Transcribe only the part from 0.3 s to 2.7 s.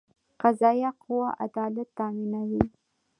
قضایه قوه عدالت تامینوي